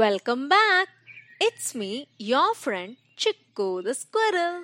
Welcome 0.00 0.48
back. 0.48 0.88
It's 1.38 1.74
me, 1.74 2.08
your 2.16 2.54
friend 2.54 2.96
Chico 3.16 3.82
the 3.82 3.92
squirrel. 3.92 4.62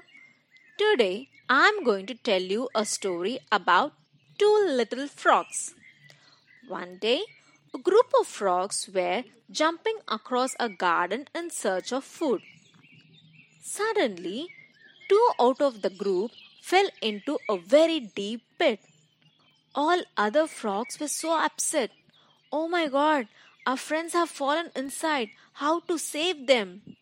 Today 0.79 1.29
I'm 1.51 1.85
going 1.85 2.07
to 2.07 2.14
tell 2.29 2.41
you 2.41 2.71
a 2.75 2.87
story 2.87 3.41
about 3.53 3.93
two 4.39 4.54
little 4.79 5.07
frogs. 5.09 5.75
One 6.68 6.96
day, 7.03 7.21
a 7.75 7.79
group 7.79 8.14
of 8.18 8.27
frogs 8.27 8.89
were 8.95 9.25
jumping 9.50 9.99
across 10.09 10.57
a 10.59 10.71
garden 10.71 11.27
in 11.35 11.50
search 11.50 11.93
of 11.93 12.05
food. 12.05 12.41
Suddenly, 13.61 14.48
two 15.11 15.29
out 15.39 15.61
of 15.61 15.82
the 15.82 15.91
group 15.91 16.30
fell 16.62 16.89
into 17.03 17.39
a 17.50 17.59
very 17.59 18.00
deep 18.00 18.41
pit. 18.59 18.80
All 19.75 20.03
other 20.17 20.46
frogs 20.46 20.98
were 20.98 21.14
so 21.21 21.39
upset. 21.39 21.90
Oh 22.50 22.68
my 22.68 22.87
god, 22.87 23.26
our 23.66 23.76
friends 23.76 24.12
have 24.12 24.30
fallen 24.30 24.70
inside. 24.76 25.30
How 25.54 25.80
to 25.80 25.98
save 25.98 26.46
them? 26.46 26.96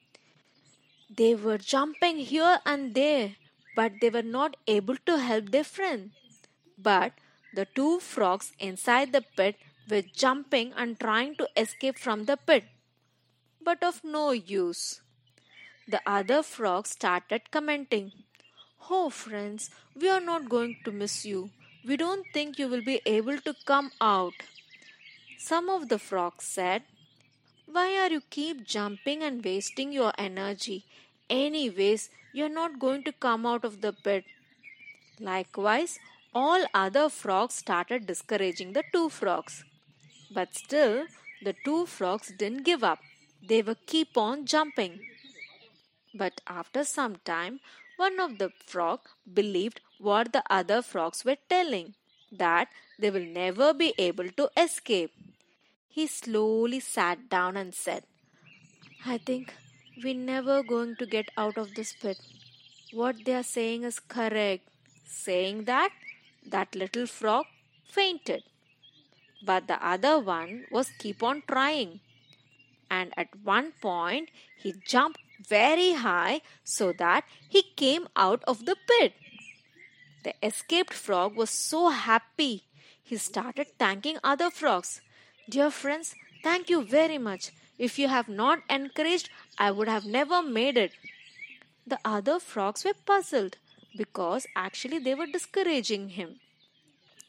They 1.14 1.34
were 1.34 1.58
jumping 1.58 2.16
here 2.18 2.58
and 2.64 2.94
there, 2.94 3.36
but 3.76 3.92
they 4.00 4.08
were 4.08 4.22
not 4.22 4.56
able 4.66 4.96
to 5.06 5.18
help 5.18 5.50
their 5.50 5.64
friend. 5.64 6.12
But 6.78 7.12
the 7.54 7.66
two 7.66 8.00
frogs 8.00 8.52
inside 8.58 9.12
the 9.12 9.22
pit 9.36 9.56
were 9.90 10.02
jumping 10.02 10.72
and 10.74 10.98
trying 10.98 11.36
to 11.36 11.48
escape 11.56 11.98
from 11.98 12.24
the 12.24 12.36
pit, 12.36 12.64
but 13.62 13.84
of 13.84 14.02
no 14.02 14.32
use. 14.32 15.02
The 15.86 16.00
other 16.06 16.42
frogs 16.42 16.90
started 16.90 17.50
commenting, 17.50 18.12
Oh, 18.90 19.10
friends, 19.10 19.70
we 19.94 20.08
are 20.08 20.20
not 20.20 20.48
going 20.48 20.78
to 20.84 20.92
miss 20.92 21.26
you. 21.26 21.50
We 21.86 21.96
don't 21.98 22.26
think 22.32 22.58
you 22.58 22.68
will 22.68 22.82
be 22.82 23.00
able 23.04 23.38
to 23.38 23.54
come 23.66 23.92
out. 24.00 24.32
Some 25.38 25.68
of 25.68 25.88
the 25.88 25.98
frogs 25.98 26.44
said, 26.44 26.82
Why 27.66 27.96
are 27.98 28.10
you 28.10 28.22
keep 28.30 28.64
jumping 28.64 29.22
and 29.22 29.44
wasting 29.44 29.92
your 29.92 30.12
energy? 30.16 30.84
Anyways, 31.28 32.10
you're 32.32 32.48
not 32.48 32.78
going 32.78 33.04
to 33.04 33.12
come 33.12 33.46
out 33.46 33.64
of 33.64 33.80
the 33.80 33.92
pit. 33.92 34.24
Likewise, 35.20 35.98
all 36.34 36.64
other 36.74 37.08
frogs 37.08 37.54
started 37.54 38.06
discouraging 38.06 38.72
the 38.72 38.84
two 38.92 39.08
frogs. 39.08 39.64
But 40.30 40.54
still, 40.54 41.06
the 41.42 41.54
two 41.64 41.86
frogs 41.86 42.32
didn't 42.36 42.64
give 42.64 42.82
up. 42.82 42.98
They 43.46 43.62
were 43.62 43.76
keep 43.86 44.16
on 44.16 44.46
jumping. 44.46 45.00
But 46.14 46.40
after 46.46 46.84
some 46.84 47.16
time, 47.24 47.60
one 47.96 48.18
of 48.18 48.38
the 48.38 48.50
frog 48.66 49.00
believed 49.32 49.80
what 49.98 50.32
the 50.32 50.42
other 50.50 50.82
frogs 50.82 51.24
were 51.24 51.36
telling, 51.48 51.94
that 52.32 52.68
they 52.98 53.10
will 53.10 53.24
never 53.24 53.72
be 53.72 53.94
able 53.98 54.28
to 54.30 54.50
escape. 54.56 55.12
He 55.94 56.08
slowly 56.08 56.80
sat 56.80 57.28
down 57.30 57.56
and 57.56 57.72
said, 57.72 58.02
I 59.06 59.18
think 59.18 59.54
we're 60.02 60.12
never 60.12 60.64
going 60.64 60.96
to 60.96 61.06
get 61.06 61.28
out 61.36 61.56
of 61.56 61.76
this 61.76 61.92
pit. 61.92 62.18
What 62.92 63.24
they 63.24 63.34
are 63.34 63.44
saying 63.44 63.84
is 63.84 64.00
correct. 64.00 64.68
Saying 65.06 65.66
that, 65.66 65.90
that 66.50 66.74
little 66.74 67.06
frog 67.06 67.44
fainted. 67.84 68.42
But 69.46 69.68
the 69.68 69.78
other 69.86 70.18
one 70.18 70.64
was 70.72 70.90
keep 70.98 71.22
on 71.22 71.44
trying. 71.46 72.00
And 72.90 73.14
at 73.16 73.28
one 73.44 73.72
point, 73.80 74.30
he 74.58 74.74
jumped 74.84 75.20
very 75.48 75.92
high 75.92 76.40
so 76.64 76.92
that 76.98 77.22
he 77.48 77.62
came 77.76 78.08
out 78.16 78.42
of 78.48 78.66
the 78.66 78.76
pit. 78.88 79.12
The 80.24 80.34
escaped 80.42 80.92
frog 80.92 81.36
was 81.36 81.50
so 81.50 81.90
happy. 81.90 82.64
He 83.00 83.16
started 83.16 83.68
thanking 83.78 84.18
other 84.24 84.50
frogs. 84.50 85.00
Dear 85.48 85.70
friends, 85.70 86.14
thank 86.42 86.70
you 86.70 86.82
very 86.82 87.18
much. 87.18 87.50
If 87.78 87.98
you 87.98 88.08
have 88.08 88.28
not 88.28 88.60
encouraged, 88.70 89.28
I 89.58 89.70
would 89.70 89.88
have 89.88 90.06
never 90.06 90.42
made 90.42 90.78
it. 90.78 90.92
The 91.86 91.98
other 92.02 92.40
frogs 92.40 92.82
were 92.82 92.94
puzzled 92.94 93.58
because 93.94 94.46
actually 94.56 94.98
they 95.00 95.14
were 95.14 95.26
discouraging 95.26 96.10
him. 96.10 96.40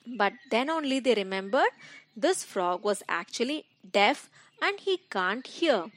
But 0.07 0.33
then 0.49 0.69
only 0.69 0.99
they 0.99 1.13
remembered 1.13 1.71
this 2.15 2.43
frog 2.43 2.85
was 2.85 3.03
actually 3.09 3.65
deaf 3.91 4.29
and 4.61 4.79
he 4.79 4.97
can't 5.09 5.45
hear. 5.45 5.87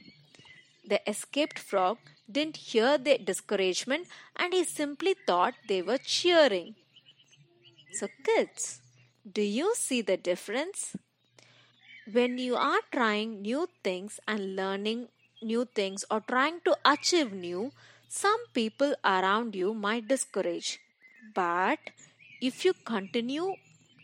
The 0.85 1.01
escaped 1.09 1.57
frog 1.57 1.99
didn't 2.29 2.57
hear 2.57 2.97
the 2.97 3.17
discouragement 3.17 4.07
and 4.35 4.53
he 4.53 4.65
simply 4.65 5.15
thought 5.25 5.53
they 5.69 5.81
were 5.81 5.97
cheering. 5.99 6.75
So, 7.93 8.07
kids, 8.25 8.81
do 9.31 9.41
you 9.41 9.73
see 9.75 10.01
the 10.01 10.17
difference? 10.17 10.95
When 12.11 12.37
you 12.39 12.55
are 12.55 12.81
trying 12.91 13.41
new 13.41 13.69
things 13.83 14.19
and 14.27 14.55
learning 14.55 15.07
new 15.41 15.65
things 15.65 16.03
or 16.11 16.19
trying 16.19 16.59
to 16.61 16.75
achieve 16.83 17.31
new, 17.31 17.71
some 18.07 18.39
people 18.53 18.95
around 19.05 19.55
you 19.55 19.73
might 19.73 20.07
discourage. 20.07 20.79
But 21.33 21.79
if 22.41 22.65
you 22.65 22.73
continue 22.73 23.55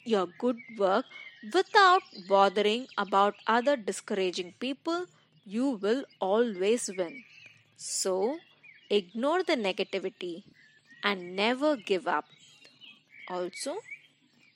your 0.06 0.28
good 0.28 0.58
work 0.78 1.06
without 1.54 2.04
bothering 2.30 2.88
about 2.98 3.36
other 3.48 3.76
discouraging 3.76 4.54
people, 4.60 5.08
you 5.44 5.72
will 5.72 6.06
always 6.20 6.90
win. 6.98 7.24
So, 7.78 8.40
ignore 8.90 9.44
the 9.44 9.56
negativity 9.56 10.44
and 11.04 11.36
never 11.36 11.76
give 11.76 12.08
up. 12.08 12.26
Also, 13.28 13.78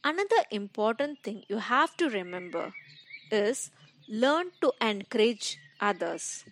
another 0.03 0.43
important 0.51 1.23
thing 1.23 1.43
you 1.49 1.57
have 1.57 1.95
to 1.97 2.09
remember 2.09 2.73
is 3.31 3.71
learn 4.07 4.51
to 4.61 4.71
encourage 4.81 5.57
others. 5.79 6.45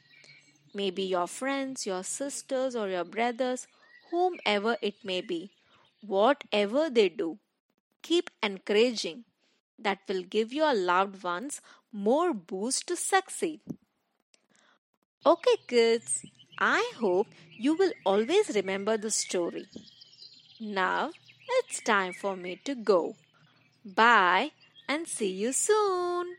Maybe 0.73 1.03
your 1.03 1.27
friends, 1.27 1.85
your 1.85 2.03
sisters, 2.03 2.75
or 2.75 2.87
your 2.89 3.03
brothers, 3.03 3.67
whomever 4.11 4.77
it 4.81 5.03
may 5.03 5.21
be, 5.21 5.51
whatever 6.05 6.89
they 6.89 7.09
do, 7.09 7.39
keep 8.01 8.29
encouraging. 8.43 9.23
That 9.79 9.99
will 10.07 10.23
give 10.23 10.53
your 10.53 10.73
loved 10.73 11.23
ones 11.23 11.61
more 11.91 12.33
boost 12.33 12.87
to 12.87 12.95
succeed. 12.95 13.59
Okay, 15.25 15.57
kids, 15.67 16.25
I 16.57 16.91
hope 16.99 17.27
you 17.57 17.75
will 17.75 17.91
always 18.05 18.49
remember 18.55 18.97
the 18.97 19.11
story. 19.11 19.67
Now 20.59 21.11
it's 21.47 21.81
time 21.81 22.13
for 22.13 22.35
me 22.35 22.59
to 22.65 22.75
go. 22.75 23.15
Bye 23.85 24.51
and 24.87 25.07
see 25.07 25.31
you 25.31 25.53
soon. 25.53 26.35